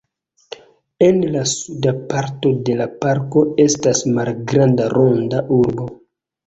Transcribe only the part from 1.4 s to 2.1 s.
suda